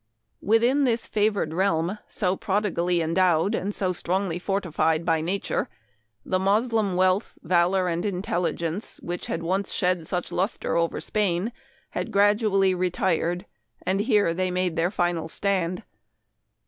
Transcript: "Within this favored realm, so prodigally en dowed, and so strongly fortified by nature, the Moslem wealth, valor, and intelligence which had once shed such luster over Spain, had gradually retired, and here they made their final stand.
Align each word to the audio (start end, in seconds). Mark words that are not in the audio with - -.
"Within 0.41 0.83
this 0.83 1.05
favored 1.05 1.53
realm, 1.53 1.99
so 2.07 2.35
prodigally 2.35 3.03
en 3.03 3.13
dowed, 3.13 3.53
and 3.53 3.71
so 3.75 3.93
strongly 3.93 4.39
fortified 4.39 5.05
by 5.05 5.21
nature, 5.21 5.69
the 6.25 6.39
Moslem 6.39 6.95
wealth, 6.95 7.35
valor, 7.43 7.87
and 7.87 8.03
intelligence 8.03 8.99
which 9.03 9.27
had 9.27 9.43
once 9.43 9.71
shed 9.71 10.07
such 10.07 10.31
luster 10.31 10.75
over 10.75 10.99
Spain, 10.99 11.51
had 11.91 12.11
gradually 12.11 12.73
retired, 12.73 13.45
and 13.85 13.99
here 14.01 14.33
they 14.33 14.49
made 14.49 14.75
their 14.75 14.89
final 14.89 15.27
stand. 15.27 15.83